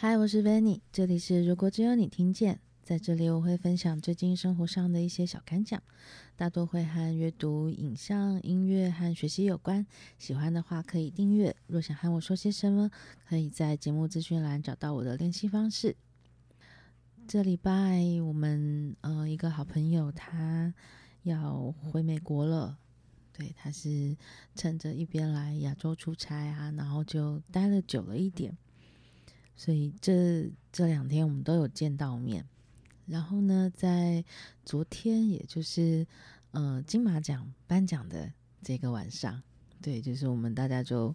[0.00, 2.60] 嗨，我是 Vanny，这里是如果只有你听见。
[2.84, 5.82] 在这里我会分享最近生活上的一些小感想，
[6.36, 9.84] 大多会和阅读、影像、音乐和学习有关。
[10.16, 11.56] 喜欢的话可以订阅。
[11.66, 12.88] 若想和我说些什么，
[13.28, 15.96] 可以在节目资讯栏找到我的联系方式。
[17.26, 20.72] 这礼拜我们呃一个好朋友他
[21.24, 22.78] 要回美国了，
[23.32, 24.16] 对，他是
[24.54, 28.56] 趁着一边来亚洲出差啊，然后就待了久了一点，
[29.58, 32.46] 所以这这两天我们都有见到面。
[33.04, 34.24] 然后呢，在
[34.64, 36.06] 昨天，也就是
[36.52, 39.42] 呃金马奖颁奖的这个晚上，
[39.82, 41.14] 对，就是我们大家就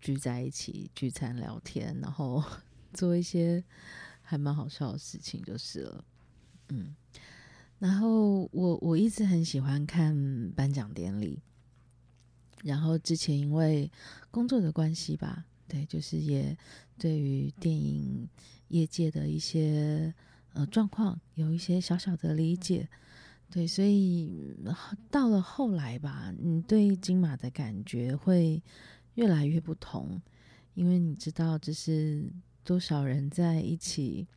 [0.00, 2.42] 聚在一起聚餐聊天，然后
[2.92, 3.62] 做一些。
[4.22, 6.04] 还蛮好笑的事情就是了，
[6.68, 6.94] 嗯，
[7.80, 11.42] 然后我我一直很喜欢看颁奖典礼，
[12.62, 13.90] 然后之前因为
[14.30, 16.58] 工作的关系吧，对，就是也
[16.98, 18.28] 对于电影
[18.68, 20.12] 业界的一些
[20.52, 22.88] 呃状况有一些小小的理解，
[23.48, 24.54] 对，所以
[25.10, 28.60] 到了后来吧，你对金马的感觉会
[29.14, 30.20] 越来越不同，
[30.74, 32.30] 因为你知道这是。
[32.62, 34.28] 多少人在一起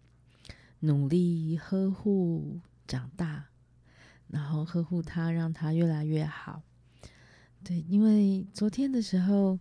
[0.80, 3.50] 努力呵护长大，
[4.30, 6.64] 然后呵护他，让他越来越好。
[7.64, 9.59] 对，因为昨天的时候，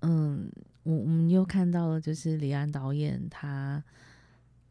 [0.00, 0.50] 嗯，
[0.98, 3.82] 我们又看到了，就是李安导演他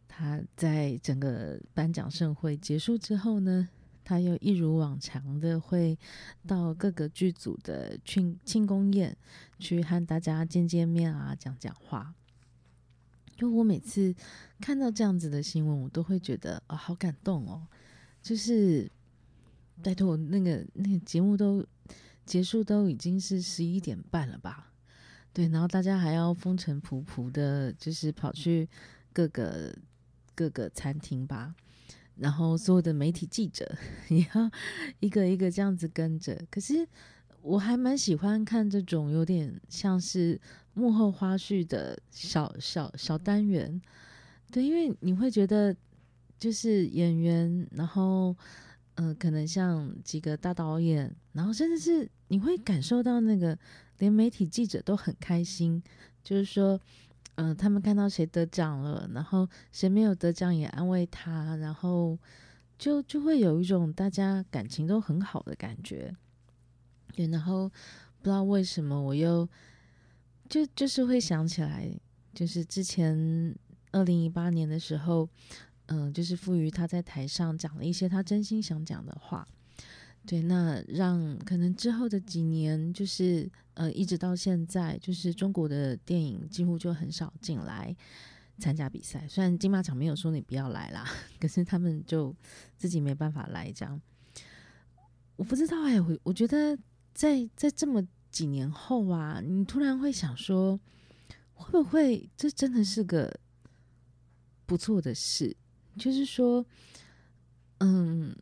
[0.08, 3.68] 他在整个颁奖盛会结束之后呢，
[4.04, 5.98] 他又一如往常的会
[6.46, 9.16] 到各个剧组的庆庆功宴
[9.60, 12.14] 去和大家见见面啊，讲讲话。
[13.36, 14.14] 就我每次
[14.60, 17.66] 看到这样子的新闻，我都会觉得啊、哦，好感动哦！
[18.22, 18.92] 就是
[19.82, 21.66] 拜托，那个那个节目都
[22.26, 24.74] 结束，都已经是十一点半了吧？
[25.34, 28.68] 对，然后大家还要风尘仆仆的，就是跑去
[29.14, 29.76] 各个
[30.36, 31.54] 各个餐厅吧，
[32.16, 33.76] 然后所有的媒体记者
[34.10, 34.52] 也要
[35.00, 36.40] 一个一个这样子跟着。
[36.50, 36.88] 可是
[37.42, 40.40] 我还蛮喜欢看这种有点像是。
[40.76, 43.82] 幕后花絮的小小小单元，
[44.50, 45.76] 对，因为你会觉得
[46.38, 48.34] 就是演员，然后
[49.00, 53.58] 嗯、呃，可能像几个大导演，然后甚至是你会感受到那个
[54.00, 55.82] 连媒体记者都很开心，
[56.22, 56.78] 就是说，
[57.36, 62.20] 嗯、呃，他们看到谁得奖了，然后谁没有得奖也安慰他，然后
[62.78, 66.14] 就就会有一种大家感情都很好的感觉，
[67.16, 69.48] 对，然后不知道为什么我又。
[70.50, 71.88] 就就是会想起来，
[72.34, 73.56] 就是之前
[73.92, 75.30] 二零一八年的时候，
[75.92, 79.48] 嗯、就是赋予他在台上讲了一些他真心想讲的话，
[80.26, 87.96] 对，那让可能之后的几年，就是呃，一直到现在，就是中国的电影几乎就很少进来
[88.58, 89.28] 参加比赛。
[89.28, 91.06] 虽然金马奖没有说你不要来啦，
[91.40, 92.36] 可是他们就
[92.78, 94.02] 自己没办法来这样。
[95.36, 96.78] 我不知道哎、我我觉得
[97.14, 98.02] 在在这么。
[98.32, 100.80] 几年后啊，你突然会想说，
[101.56, 103.40] 会不会这真的是个
[104.68, 105.58] 不错的事？
[106.00, 106.66] 就是说，
[107.80, 108.36] 嗯，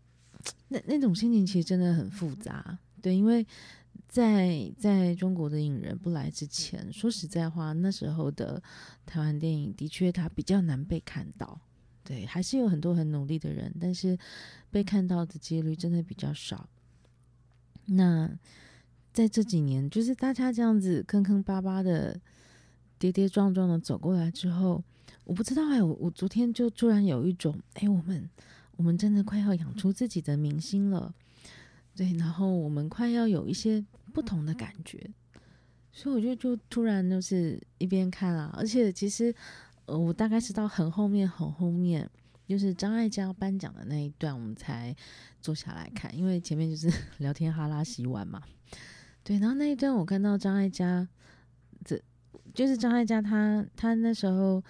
[0.70, 2.78] 那那种心情其实真的很复杂。
[3.02, 3.46] 对，因为
[4.08, 8.62] 在在中国的影人不来之前，说实在话，那时候的
[9.06, 11.60] 台湾电影的确它比较难被看到。
[12.04, 14.18] 对，还是有很多很努力的人，但是
[14.72, 16.70] 被看到的几率真的比较少。
[17.88, 18.38] 那。
[19.14, 22.22] 在这几年，就是大家这样子坑坑巴巴的、
[23.00, 24.84] 跌跌撞撞的走过来之后，
[25.24, 28.30] 我不知道哎，我我昨天就突然有一种，哎，我们
[28.76, 31.14] 我们真的快要养出自己的明星了，
[31.96, 35.10] 对，然后我们快要有一些不同的感觉，
[35.92, 39.34] 所以我就就突然就是一边看啊，而且其实
[39.86, 42.10] 呃，我大概是到很后面很后面，
[42.48, 44.96] 就是张艾嘉颁奖的那一段，我们才
[45.42, 46.90] 坐下来看，因为前面就是
[47.20, 48.42] 聊天哈拉洗碗嘛。
[49.24, 51.08] 对，然后那一段我看到张艾嘉，
[51.84, 52.02] 这
[52.54, 54.64] 就是张艾嘉他他那时候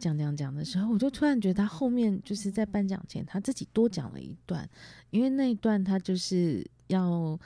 [0.00, 4.68] 讲讲讲的时候，我就突然觉得他后面就是在颁奖前他自己多讲了一段，
[5.10, 7.38] 因为那一段他就是要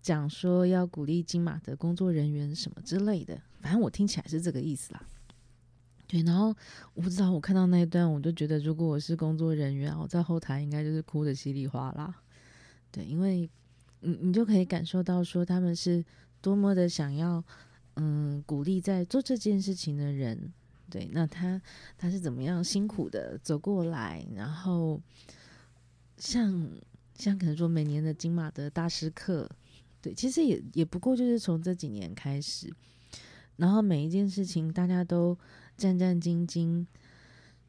[0.00, 5.02] 讲说要鼓励金马的工作人员什么之类的，反正我听起来是这个意思啦。
[6.06, 6.54] 对，然后
[6.94, 12.14] 我不知道我看到那一段，我就觉得如果我是工作人员，我在后台应该就是哭得稀里哗啦。
[12.92, 13.50] 对，因为。
[14.02, 16.02] 你你就可以感受到说他们是
[16.40, 17.44] 多么的想要，
[17.96, 20.50] 嗯，鼓励在做这件事情的人，
[20.90, 21.62] 对，那他
[21.96, 25.00] 他是怎么样辛苦的走过来，然后
[26.18, 26.68] 像
[27.14, 29.48] 像可能说每年的金马的大师课，
[30.02, 32.70] 对，其实也也不过就是从这几年开始，
[33.56, 35.38] 然后每一件事情大家都
[35.76, 36.84] 战战兢兢，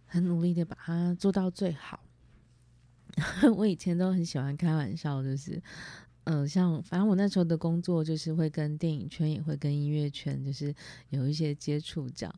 [0.05, 2.03] 很努力的把它做到最好。
[3.57, 5.61] 我以前都很喜欢开玩笑，就是，
[6.23, 10.73] 嗯、像反正我那时候的工作就是会跟电影圈，也会跟音乐圈，就是
[11.09, 12.33] 有一些接触这样。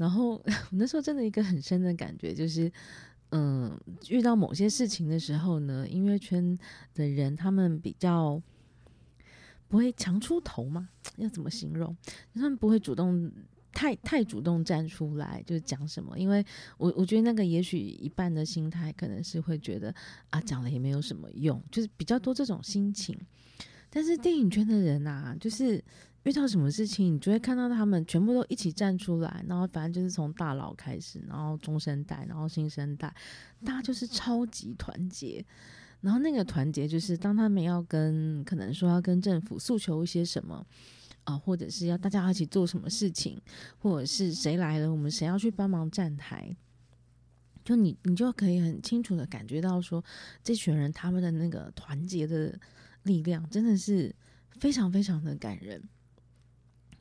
[0.00, 0.42] 然后
[0.72, 2.72] 那时候真的一个很深的感觉就是。
[3.32, 6.58] 嗯，遇到某些事情的时候呢，音乐圈
[6.94, 8.42] 的人他们比较
[9.68, 10.88] 不会强出头嘛？
[11.16, 11.96] 要怎么形容？
[12.34, 13.30] 他们不会主动
[13.72, 16.18] 太太主动站出来，就是讲什么？
[16.18, 16.44] 因为
[16.76, 19.94] 我我觉得那个也许一半的心态可能是会觉得
[20.30, 23.16] 啊，讲了也没有什么用，就是比较多这种心情。
[23.88, 25.80] 但是电影圈的人啊，就是。
[26.24, 33.14] 遇到什么事情，你就会看到他们全部都一起站出来，然后反正就是从大佬开始，然后中生代，然后新生代，
[33.64, 35.44] 大家就是超级团结。
[36.02, 40.66] 然后那个团结，就是当他们要跟可能说要跟政府诉求一些什么
[41.24, 43.40] 啊、或者是要大家一起做什么事情，
[43.78, 46.56] 或者是谁来了，我们谁要去帮忙站台，
[47.64, 50.02] 就你你就可以很清楚的感觉到说，
[50.42, 52.58] 这群人他们的那个团结的
[53.02, 54.14] 力量真的是
[54.58, 55.82] 非常非常的感人。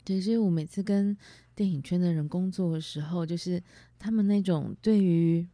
[0.10, 1.16] 对，所以我每次跟
[1.54, 3.62] 电影圈的人工作的时候，就是
[4.00, 5.48] 他们那种对于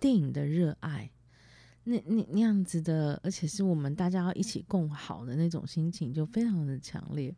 [0.00, 1.08] 电影的热爱，
[1.84, 7.32] 那那那样子的，而且是我们大家要一起共好的那种心情，就非常的强烈。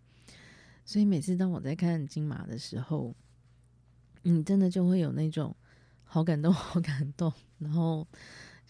[0.86, 3.14] 所以每次当我在看金马的时候，
[4.22, 5.54] 你真的就会有那种
[6.02, 7.30] 好感动，好感动。
[7.58, 8.08] 然后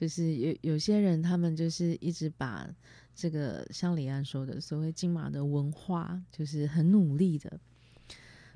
[0.02, 2.68] 就是有有些人，他们就是一直把。
[3.14, 7.60] 这个像李安说的，所谓金马的文化，就是很努力的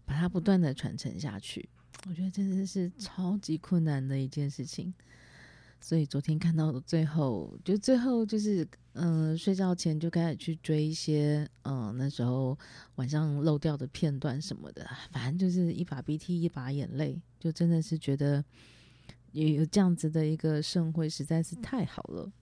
[0.07, 1.69] 把它不断的传承下去。
[2.09, 4.95] 我觉得真的是超级困难的一件事情。
[5.79, 12.59] 所以昨天看到的最后，就最后就是，嗯、睡觉前就开始去追一些，嗯、那时候
[12.95, 18.43] 晚上漏掉的片段什么的，反正就是一把鼻涕一把眼泪，就真的是觉得
[19.33, 22.33] 有有这样子的一个盛会实在是太好了，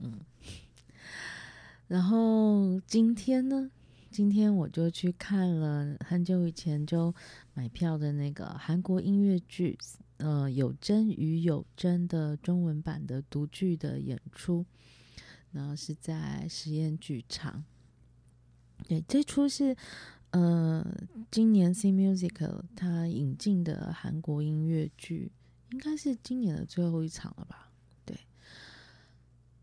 [0.00, 0.20] 嗯。
[1.88, 3.70] 然后今天呢，
[4.10, 7.14] 今天我就去看了很久以前就
[7.52, 9.78] 买票的那个韩国音乐剧，
[10.16, 14.64] 呃，有真与有真的中文版的独剧的演出，
[15.50, 17.62] 然后是在实验剧场。
[18.88, 19.76] 对，这出是
[20.30, 20.82] 呃，
[21.30, 25.30] 今年 C Music 它引进的韩国音乐剧，
[25.72, 27.70] 应该是今年的最后一场了吧。
[28.04, 28.16] 对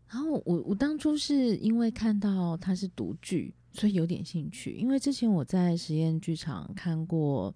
[0.08, 4.72] 然后我我当初是因为看到它是独剧，所以有点兴趣。
[4.72, 7.54] 因为之前我在实验剧场看过，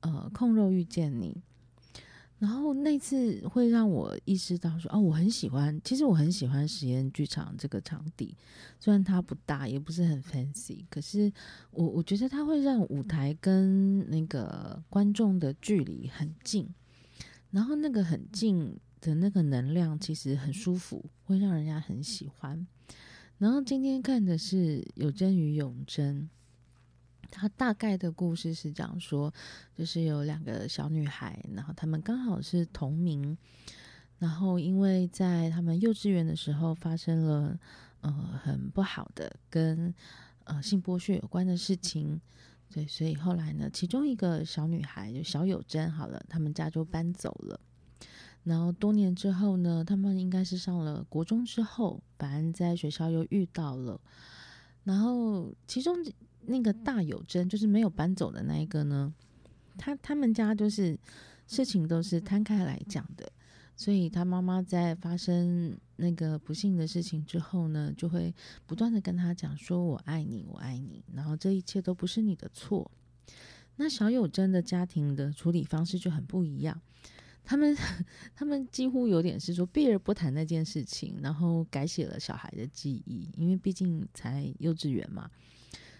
[0.00, 1.40] 呃，《控肉遇见你》，
[2.40, 5.80] 然后那次会让我意识到说，哦，我很喜欢。
[5.84, 8.36] 其实我很喜欢实验剧场这个场地，
[8.80, 11.32] 虽然它不大，也不是很 fancy，可是
[11.70, 16.68] 我我觉得它会让舞台跟那个观众的距离很近，
[17.54, 18.76] 然后那个很近。
[19.04, 22.66] 的那个能量其实很舒服，会让人家很喜欢。
[23.36, 26.26] 然后今天看的是有真与永真，
[27.30, 29.30] 他大概的故事是讲说，
[29.74, 33.36] 就是有两个小女孩，然后她们刚好是同名，
[34.18, 37.60] 然后因为在他们幼稚园的时候发生了
[38.00, 39.94] 呃很不好的跟
[40.44, 42.18] 呃性剥削有关的事情，
[42.72, 47.60] 对，所以后来呢，其中一个小女孩就小有真好了，他们家就搬走了。
[48.42, 54.00] 然后多年之后呢，他们应该是上了国中之后，反正在学校又遇到了。
[54.82, 55.96] 然后其中
[56.42, 59.14] 那个大有真，就是没有搬走的那一个呢，
[59.78, 60.98] 他他们家就是
[61.46, 63.30] 事情都是摊开来讲的，
[63.76, 68.34] 所以他妈妈在发生那个不幸的事情之后呢，就会
[68.66, 72.90] 不断的跟他讲说：“我爱你，我爱你。”然后这一切都不是你的错。
[73.76, 76.80] 那小友真的家庭的处理方式就很不一样。
[77.46, 77.76] 他们
[78.34, 85.30] 他们几乎有点是说避而不谈那件事情，然后改写了小孩的记忆，因为毕竟才幼稚园嘛，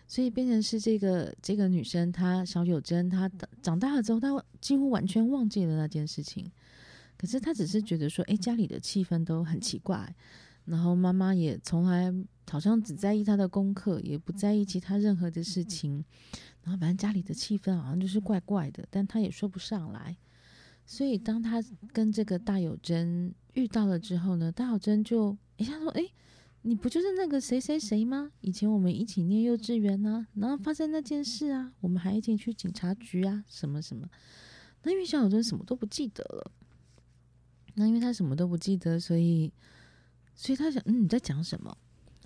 [0.08, 6.50] 所以变成是这个这个女生，她小友珍，她长大了之后，她几乎完全忘记了那件事情。
[7.16, 10.14] 可是他只是觉得说，哎，家里的气氛都很奇怪，
[10.64, 12.12] 然后妈妈也从来
[12.50, 16.04] 好像只在意他的功课，也不在意其他任何的事情，
[16.62, 20.16] 然后反正家里的气氛好像就是怪怪的，但他也说不上来。
[20.86, 26.12] 所以，当他跟这个大有真遇到了之后呢，大有真就一下说：“诶，
[26.60, 28.30] 你不就是那个谁谁谁吗？
[28.42, 34.06] 以前我们一起念幼稚园啊，然后发生那件事啊，我们还一起去警察局啊，什么什么。”
[34.84, 36.52] 那因为小有真什么都不记得了，
[37.74, 39.52] 那因为他什么都不记得，所以，
[40.34, 41.76] 所以他想：“嗯，你在讲什么？”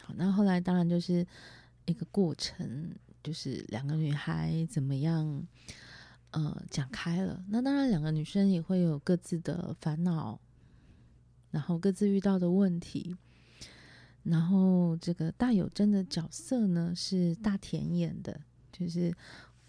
[0.02, 1.26] 好，那后来当然就是
[1.86, 5.46] 一个过程，就是两个女孩怎么样。
[6.30, 7.42] 呃讲开了。
[7.48, 10.38] 那当然，两个女生也会有各自的烦恼，
[11.50, 13.16] 然后各自遇到的问题。
[14.24, 18.38] 然后这个大有真的角色呢是大田演的，
[18.70, 19.10] 就是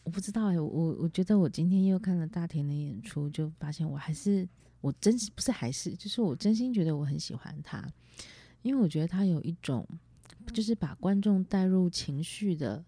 [0.09, 4.49] 我不知道哎、我我觉得我今天又看了大田的演出，就发现我还是
[4.81, 7.87] 我真是不是还是，就是我真心觉得我很喜欢他，
[8.63, 9.87] 因为我觉得他有一种
[10.51, 12.83] 就是把观众带入情绪的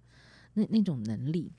[0.55, 1.51] 那那种能力，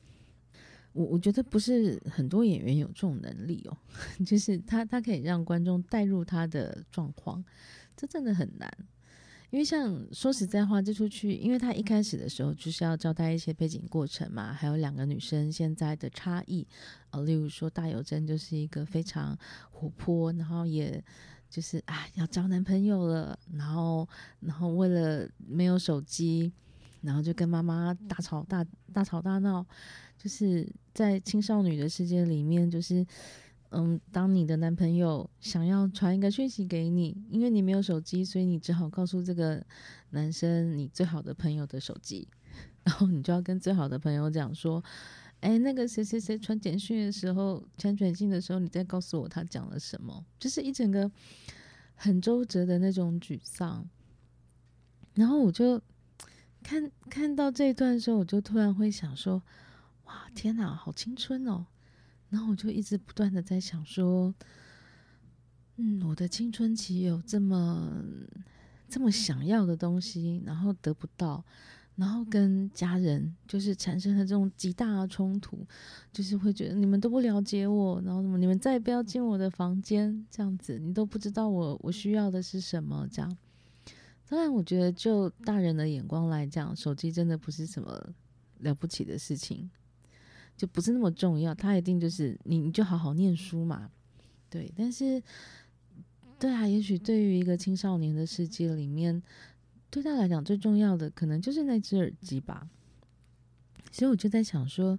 [0.92, 3.78] 我我觉得不是很多演员有这种能力哦，
[4.26, 7.44] 就是他他可以让观众带入他的状况，
[7.96, 8.68] 这真的很难。
[9.52, 16.66] 因为像说实在话，这出剧，因为他一开始的时候就是要交代一些背景过程嘛，还有两个女生现在的差异，
[17.10, 19.38] 呃，例如说大有真就是一个非常
[19.70, 21.04] 活泼，然后也
[21.50, 24.08] 就是啊要交男朋友了，然后
[24.40, 26.50] 然后为了没有手机，
[27.02, 29.66] 然后就跟妈妈大吵大大吵大闹，
[30.16, 33.06] 就是在青少女的世界里面就是。
[33.74, 39.64] 嗯，当你的男朋友想要传一个讯息给你，因为你没有手机，所以你只好告诉这个
[40.10, 42.28] 男生你最好的朋友的手机，
[42.84, 44.84] 然后你就要跟最好的朋友讲说，
[45.40, 51.10] 哎，那个谁谁谁传简讯的时候，传短信的时候，你再告诉我他讲了什么，就是一整个
[51.94, 53.88] 很周折的那种沮丧。
[55.14, 55.80] 然后我就
[56.62, 59.42] 看看到这一段的时候，我就突然会想说，
[60.04, 61.64] 哇，天哪，好青春哦！
[62.32, 64.34] 然后我就一直不断的在想说，
[65.76, 68.02] 嗯，我的青春期有这么
[68.88, 71.44] 这么想要的东西，然后得不到，
[71.94, 75.58] 然后跟家人就是产生了这种极大的冲突，
[76.10, 83.36] 就是会觉得你们都不了解我，然后什么你们再也不要进我的房间，这样子你都不知道我我需要的是什么，这样。
[84.26, 88.14] 当然，我觉得就大人的眼光来讲，手机真的不是什么
[88.60, 89.70] 了不起的事情。
[90.56, 93.90] 就不是那么重要，他一定就是你，你就好好念书嘛，
[94.48, 94.72] 对。
[94.76, 95.20] 但是，
[96.38, 99.20] 对啊，也许对于一个青少年的世界里面，
[99.90, 102.68] 对他来讲最重要的，可能就是那只耳机吧。
[103.90, 104.96] 所以我就在想说，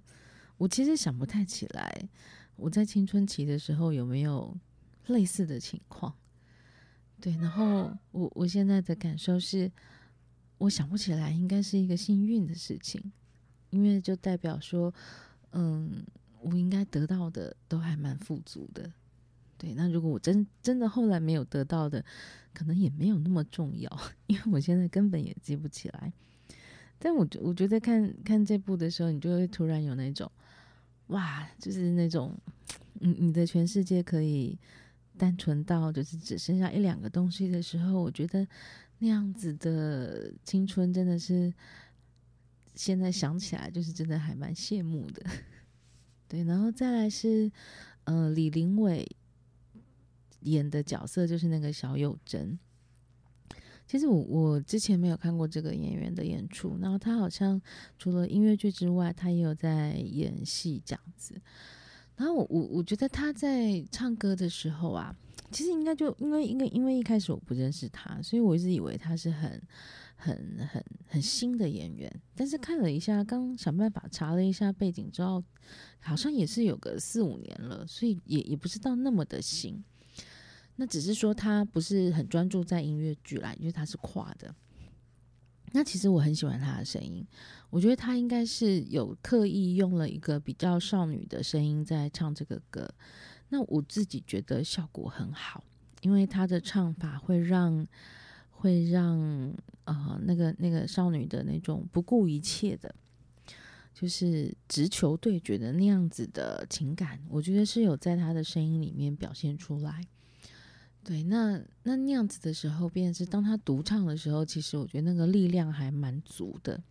[0.58, 2.08] 我其实想不太起来，
[2.56, 4.54] 我在青春期的时候有没有
[5.06, 6.12] 类似的情况。
[7.20, 9.72] 对，然后我我现在的感受是，
[10.58, 13.12] 我想不起来，应该是一个幸运的事情，
[13.70, 14.92] 因为就代表说。
[15.56, 16.04] 嗯，
[16.40, 18.92] 我应该得到的都还蛮富足的，
[19.56, 19.72] 对。
[19.74, 22.04] 那如果我真真的后来没有得到的，
[22.52, 23.88] 可能也没有那么重要，
[24.26, 26.12] 因为我现在根本也记不起来。
[26.98, 30.28] 但我我觉得看看这部的时候，你就会突然有那种，
[31.08, 32.36] 哇，就是那种，
[33.00, 34.58] 嗯，你的全世界可以
[35.16, 38.44] 单纯到就是只剩下一两个东西的时候，我觉得
[38.98, 41.54] 那样子的青春真的是。
[42.74, 45.22] 现在想起来，就是真的还蛮羡慕的，
[46.26, 46.42] 对。
[46.42, 47.50] 然后再来是，
[48.02, 49.08] 呃，李林伟
[50.40, 52.58] 演的角色就是那个小有真。
[53.86, 57.60] 其实我我之前没有看过这个演员的演出，然后他好像
[57.96, 61.40] 除了音乐剧之外，他也有在演戏这样子。
[62.16, 65.14] 然后我我我觉得他在唱歌的时候啊，
[65.52, 69.62] 其实应该就因为因为因为一开始我不认识他，所以我一直以为他是很。
[70.24, 75.44] 很很很新的演员，但是看了一下，刚想办法查了一下背景之后，
[76.00, 79.84] 好像也是有个四五年了，所以也也不知道那么的新。
[80.76, 84.54] 那只是说他不是很专注在音乐剧来，因为他是跨的。
[85.72, 87.26] 那其实我很喜欢他的声音，
[87.68, 92.88] 我觉得他应该是有刻意用了一个比较少女的声音在唱这个歌。
[93.50, 95.62] 那我自己觉得效果很好，
[96.00, 97.86] 因为他的唱法会让。
[98.64, 99.54] 会让
[99.84, 102.94] 呃那个那个少女的那种不顾一切的，
[103.92, 110.00] 就是直球对决的那样子的情感，我觉得是有在她的声音里面表现出来。
[111.04, 116.82] 对，那那那样子的时候，便是当她独唱的时候，其实我觉得那个力量还蛮足的。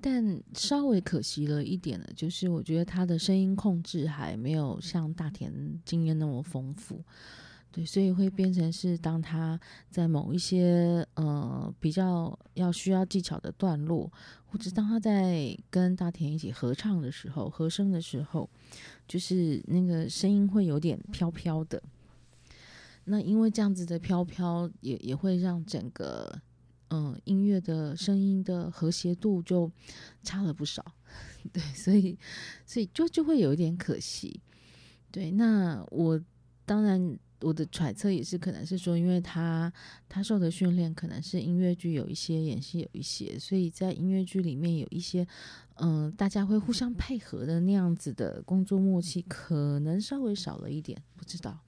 [0.00, 5.52] 但稍微可惜了一点的，就是我觉得她的声音控制还没有像大田
[5.84, 7.04] 经验那么丰富。
[7.72, 9.58] 对，所以会变成是，当他
[9.90, 14.10] 在某一些呃比较要需要技巧的段落，
[14.46, 18.50] 或者当他在跟大田一起合唱的时候，和声的时候，
[19.06, 21.80] 就是那个声音会有点飘飘的。
[23.04, 26.40] 那因为这样子的飘飘，也也会让整个
[26.88, 29.70] 嗯、音乐的声音的和谐度就
[30.24, 30.84] 差了不少。
[31.52, 32.18] 对，所以
[32.66, 34.40] 所以就就会有一点可惜。
[35.12, 36.20] 对，那我
[36.66, 37.16] 当然。
[37.40, 39.72] 我的揣测也是，可能是说，因为他
[40.08, 45.26] 他受的训练可能是音乐剧有一些，演戏有一些，所以在音乐剧里面有一些，
[45.76, 51.58] 嗯、大家会互相配合的那样子的工作默契，可能稍微少了一点，不知道。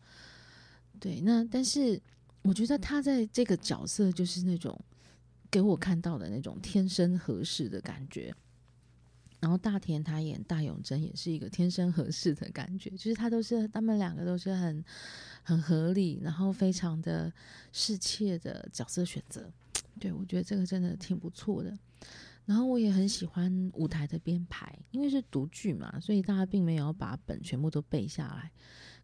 [1.00, 2.00] 对，那但是
[2.42, 4.78] 我觉得他在这个角色就是那种
[5.50, 8.34] 给我看到的那种天生合适的感觉。
[9.42, 14.84] 然后大田他演大永贞也是一个天生合适的感觉，就是他都是他们两个都是很
[15.42, 17.30] 很合理，然后非常的
[17.72, 19.52] 适切的角色选择。
[19.98, 21.76] 对，我觉得这个真的挺不错的。
[22.46, 28.48] 然后我也很喜欢舞台的编排，因为是独剧嘛，所以大家并没有把本全部都背下来。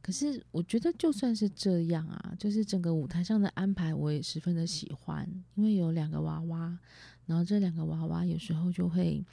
[0.01, 6.79] 可是我觉得就算是这样啊，就是整个舞台上的安排我也十分的喜欢，因为有两个娃娃，
[7.27, 9.27] 然后这两个娃娃有时候就会。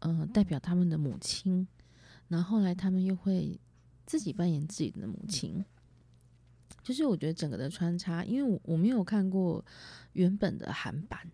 [0.00, 1.66] 呃，代表他们的母亲，
[2.28, 3.58] 然后后来他们又会
[4.06, 5.64] 自己扮演自己的母亲，
[6.84, 9.64] 就是我觉得整个的穿插，因为我我没有看过
[10.12, 11.28] 原本的韩版，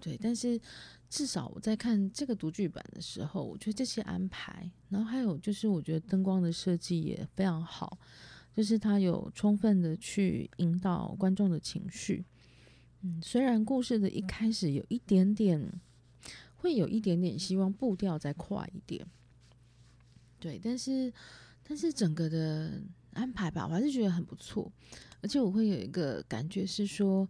[0.00, 0.58] 对，但是
[1.10, 7.98] 至少我在看这个读剧版的时候，我觉得这些安排，然后还有就是我觉得灯光的设计也非常好，
[8.54, 12.24] 就是它有充分的去引导观众的情绪，
[13.02, 15.80] 嗯，虽然故事的一开始有一点点。
[16.66, 19.06] 会有一点点希望步调再快一点，
[20.40, 21.12] 对，但是
[21.62, 22.82] 但是整个的
[23.12, 24.72] 安排吧，我还是觉得很不错。
[25.22, 27.28] 而且我会有一个感觉是说，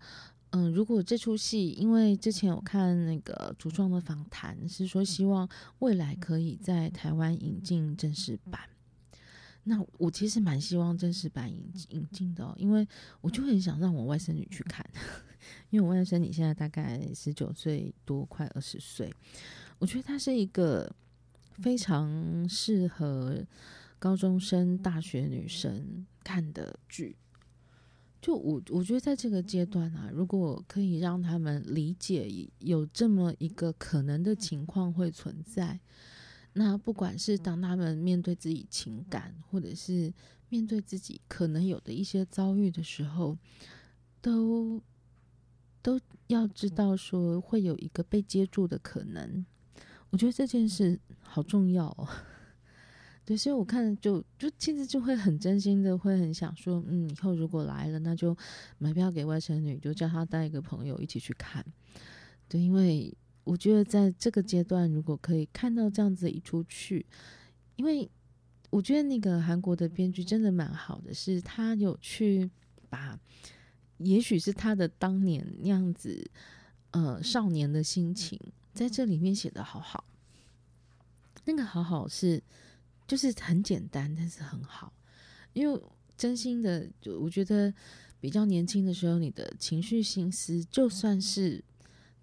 [0.52, 5.47] 嗯，如果这出戏，因为之前我看那个主创的访谈是说，希望
[5.81, 8.62] 未来可以在台湾引进正式版。
[9.69, 12.87] 那我其实蛮希望正式版引引进的，因为
[13.21, 14.89] 我就很想让我外甥女去看。
[15.71, 19.13] 因为我外甥女现在大概十九岁多，快二十岁，
[19.79, 20.95] 我觉得她是一个
[21.59, 23.45] 非常适合
[23.99, 27.17] 高中生、大学女生看的剧。
[28.21, 35.79] 就我我觉得在这个阶段啊，如果可以让他们理解有这么一个可能的情况会存在，
[36.57, 40.13] 那不管是当他们面对自己情感，或者是
[40.49, 43.39] 面对自己可能有的一些遭遇的时候，
[44.21, 44.83] 都。
[45.83, 49.47] 都要知道说会有一个被接住的可能，
[50.11, 52.09] 我觉得这件事好重要哦。
[53.25, 58.37] 对，所以我看就就其实就会很真心的会很想说，嗯，以后如果来了，那就
[58.78, 61.65] 买票给外甥女，就叫她带一个朋友一起去看。
[62.49, 67.06] 对，因为我觉得在这个阶段，如果可以看到这样子一出去，
[67.76, 68.11] 因为
[68.71, 72.50] 我觉得那个韩国的编剧真的蛮好的，是他有去
[72.91, 73.19] 把。
[73.99, 76.30] 也许是他的当年那样子，
[76.91, 78.39] 呃，少年的心情
[78.75, 80.04] 在这里面写得好好。
[81.47, 82.43] 那个好好是，
[83.06, 84.93] 就是很简单，但是很好。
[85.54, 85.80] 因为
[86.15, 87.73] 真心的，就我觉得
[88.21, 91.65] 比较年轻的时候，你的情绪心思就算是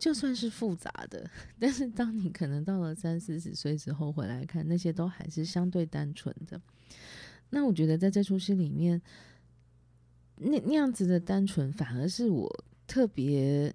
[0.04, 6.62] 就算是复杂的， 但是当你可能到了三四十岁之后回来看，那些都还是相对单纯的。
[7.52, 9.02] 那我觉得在这出戏里面。
[10.36, 13.74] 那那样子的单纯，反而是我特别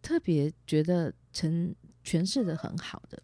[0.00, 3.20] 特别觉得成诠释的很好的。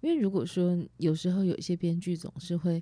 [0.00, 2.80] 因为如果说有时候有一些编剧总是会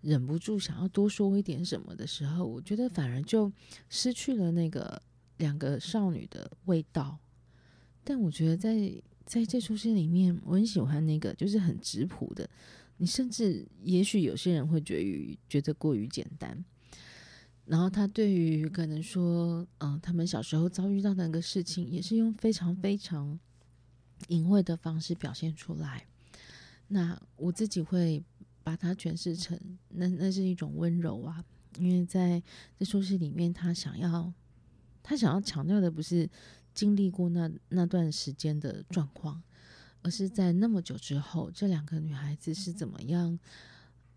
[0.00, 3.52] 忍不住想要多说一点什么的时候，我觉得反而就
[3.88, 5.00] 失去了那个
[5.40, 7.18] 两个少女的味道。
[8.04, 8.92] 但我觉得在
[9.26, 12.48] 在这出戏里面，我很喜欢那个就是很质朴的。
[12.98, 16.64] 你甚至也许有些人会觉得觉得过于简单。
[17.66, 23.38] 然后他对于可能说，嗯、他们小时候遭遇到那个事情，也是用非常非常
[24.28, 26.04] 隐晦的方式表现出来。
[26.88, 28.22] 那我自己会
[28.64, 29.58] 把它诠释成，
[29.90, 31.44] 那那是一种温柔啊，
[31.78, 32.42] 因为在
[32.76, 34.32] 这出戏里面，他想要
[35.02, 36.28] 他想要强调的不是
[36.72, 39.42] 经历过那那段时间的状况，
[40.02, 43.38] 而是在那么久之后，这两个女孩子是怎么样，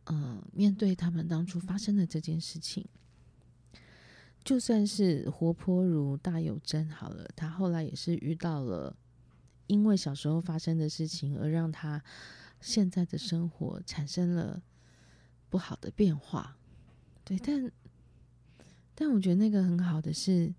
[0.05, 2.85] 嗯、呃，面对他们当初发生的这件事情。
[4.43, 8.93] 就算是活泼如大有真好了，他后来也是遇到了
[9.67, 12.03] 因为小时候发生的事情，而让他
[12.59, 14.61] 现在的生活产生了
[15.49, 16.57] 不好的变化。
[17.23, 17.71] 对，但
[18.93, 20.53] 但我觉得那个很好的是，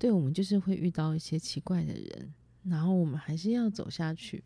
[0.00, 2.32] 对我们就是会遇到一些奇怪的人，
[2.64, 4.42] 然后我们还是要走下去。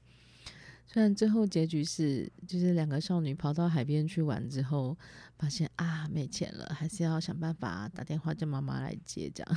[0.84, 4.98] 虽然最后结局是，就是两个少女跑到海边去玩之后，
[5.38, 9.56] 发现啊没钱了，还是要想办法打电话叫妈妈来接，这样。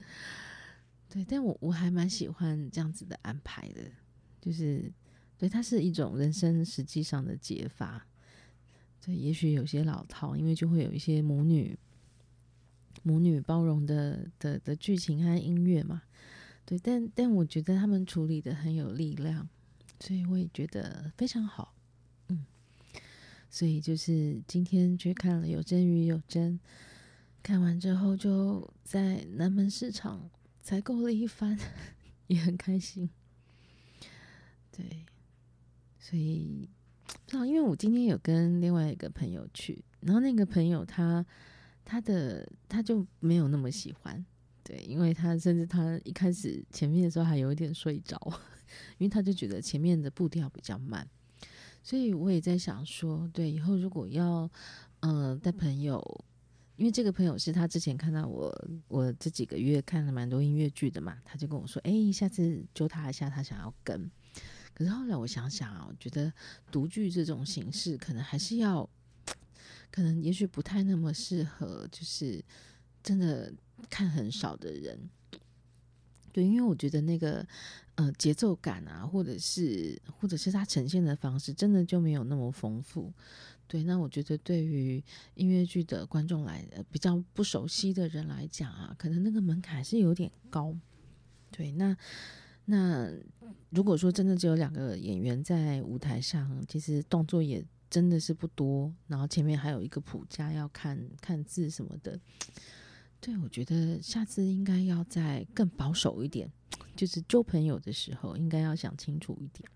[1.10, 3.82] 对，但我我还蛮喜欢这样子的安排的，
[4.40, 4.90] 就是
[5.36, 8.06] 对，它是一种人生实际上的解法。
[9.04, 11.78] 对，也许有些老套，因为就会有一些母女
[13.06, 16.02] 母女包容的的的剧情和音乐嘛。
[16.64, 19.48] 对，但但我觉得他们处理的很有力量，
[20.00, 21.72] 所以我也觉得非常好。
[22.28, 22.44] 嗯，
[23.48, 26.54] 所以就是今天去看了《有真与有真》，
[27.40, 30.28] 看完之后就在南门市场
[30.60, 31.56] 采购了一番，
[32.26, 33.08] 也很开心。
[34.72, 35.06] 对，
[36.00, 36.68] 所以
[37.06, 41.24] 不知道，因为我今天有跟另外一个朋友去，然后那个朋友他
[41.86, 44.22] 他的他就没有那么喜欢。
[44.62, 48.20] 对，因为他甚至他一开始前面的时候还有一点睡着，
[48.98, 51.08] 因为他就觉得前面的步调比较慢，
[51.84, 54.50] 所以我也在想说，对，以后如果要
[55.00, 56.02] 嗯、带朋友，
[56.74, 58.52] 因为这个朋友是他之前看到我，
[58.88, 64.10] 我这几个月看了蛮多音乐剧的嘛，他就跟我说，哎，下次揪他一下，他想要跟。
[64.74, 66.32] 可是后来我想想啊，我觉得
[66.72, 68.90] 独剧这种形式可能还是要，
[69.96, 72.44] 可能也许不太那么适合，就是
[73.02, 73.50] 真的。
[73.90, 74.98] 看很少的人，
[76.32, 77.46] 对，因为我觉得那个
[77.96, 83.12] 呃节奏感啊，或者是或者是它呈现的方式，真的就没有那么丰富。
[83.68, 85.04] 对，那我觉得对于
[85.34, 90.74] 音乐剧的观众来，呃，比较不熟悉的人来讲啊，可能那个门槛是有点高。
[91.50, 91.94] 对，那
[92.64, 93.12] 那
[93.68, 97.62] 如果说真的只有两个演员在舞台上，其实动作也
[97.96, 102.20] 真的是不多，然后前面还有一个谱架要看看字什么的。
[103.22, 106.46] 对，我觉得下次应该要再更保守一点，
[106.94, 109.66] 就是交朋友的时候应该要想清楚一点。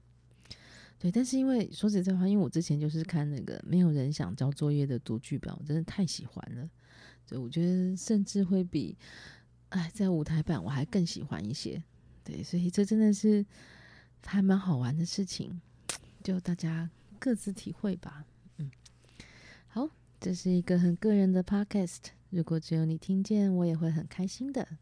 [0.98, 6.68] 对，但是因为说实在话，因为我之前就是看那个没有人想交作业的读剧本，我真的太喜欢了。
[7.26, 8.98] 对我觉得甚至会比
[9.70, 11.83] 哎在舞台版我还更喜欢一些。
[12.22, 13.46] 对，所以这真的是
[14.26, 15.59] 还蛮好玩的事情，
[16.22, 18.24] 就大家各自体会吧。
[18.56, 18.70] 嗯，
[19.68, 22.06] 好，这是一个很个人的 podcast。
[22.30, 24.78] 如果只有你听见，我也会很开心的。